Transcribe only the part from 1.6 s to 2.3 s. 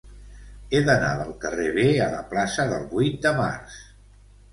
B a la